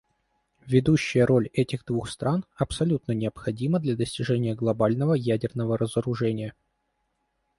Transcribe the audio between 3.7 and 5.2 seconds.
для достижения глобального